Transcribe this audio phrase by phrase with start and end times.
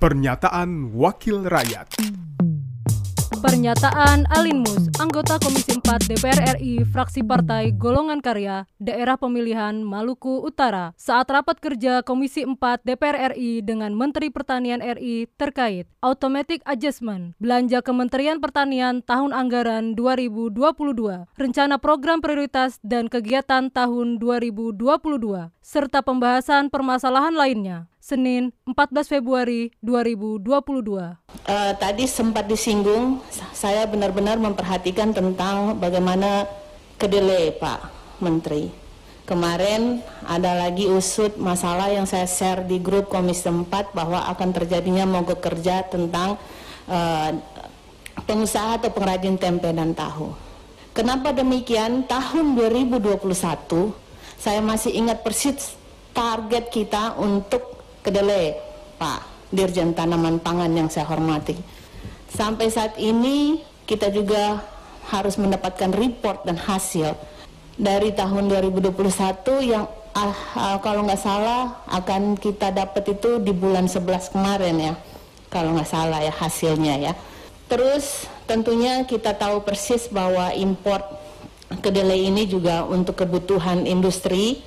[0.00, 2.00] Pernyataan Wakil Rakyat
[3.44, 10.40] Pernyataan Alin Mus, anggota Komisi 4 DPR RI, fraksi Partai Golongan Karya, Daerah Pemilihan Maluku
[10.40, 17.36] Utara, saat rapat kerja Komisi 4 DPR RI dengan Menteri Pertanian RI terkait Automatic Adjustment
[17.36, 24.80] Belanja Kementerian Pertanian tahun anggaran 2022, Rencana Program Prioritas dan Kegiatan tahun 2022,
[25.60, 27.90] serta pembahasan permasalahan lainnya.
[28.00, 30.40] Senin 14 Februari 2022.
[30.48, 33.20] Uh, tadi sempat disinggung,
[33.52, 36.48] saya benar-benar memperhatikan tentang bagaimana
[36.96, 37.80] kedelai Pak
[38.24, 38.72] Menteri.
[39.28, 45.04] Kemarin ada lagi usut masalah yang saya share di grup Komisi 4 bahwa akan terjadinya
[45.04, 46.40] mogok kerja tentang
[46.88, 47.30] uh,
[48.24, 50.32] pengusaha atau pengrajin tempe dan tahu.
[50.96, 52.08] Kenapa demikian?
[52.08, 53.22] Tahun 2021
[54.40, 55.76] saya masih ingat persis
[56.10, 58.56] target kita untuk kedelai
[58.96, 61.56] Pak Dirjen Tanaman Pangan yang saya hormati.
[62.30, 64.62] Sampai saat ini kita juga
[65.10, 67.18] harus mendapatkan report dan hasil
[67.74, 68.94] dari tahun 2021
[69.66, 74.94] yang ah, ah, kalau nggak salah akan kita dapat itu di bulan 11 kemarin ya
[75.50, 77.12] kalau nggak salah ya hasilnya ya
[77.66, 81.02] terus tentunya kita tahu persis bahwa import
[81.82, 84.62] kedelai ini juga untuk kebutuhan industri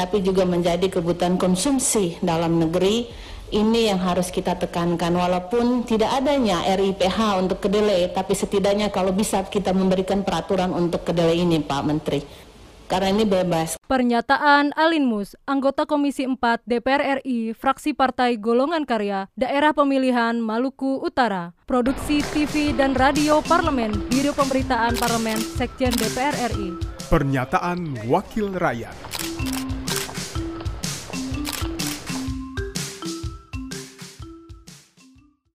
[0.00, 3.04] tapi juga menjadi kebutuhan konsumsi dalam negeri
[3.52, 9.44] ini yang harus kita tekankan walaupun tidak adanya RIPH untuk kedelai tapi setidaknya kalau bisa
[9.44, 12.48] kita memberikan peraturan untuk kedelai ini Pak Menteri
[12.90, 13.78] karena ini bebas.
[13.86, 20.98] Pernyataan Alin Mus, anggota Komisi 4 DPR RI, fraksi Partai Golongan Karya, Daerah Pemilihan Maluku
[20.98, 26.74] Utara, Produksi TV dan Radio Parlemen, Biro Pemberitaan Parlemen, Sekjen DPR RI.
[27.06, 28.94] Pernyataan Wakil Rakyat.